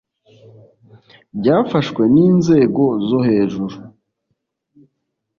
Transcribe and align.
byafashwe 1.37 2.01
n 2.13 2.15
inzego 2.27 2.83
zo 3.07 3.19
hejuru 3.27 3.75